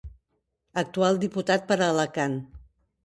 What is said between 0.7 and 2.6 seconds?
Actual diputat per a Alacant.